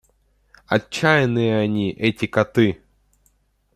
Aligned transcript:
Отчаянные 0.65 1.59
они, 1.59 1.91
эти 1.91 2.25
коты! 2.25 2.81